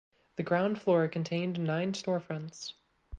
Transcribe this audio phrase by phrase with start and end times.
[0.37, 2.73] The ground floor contained nine storefronts.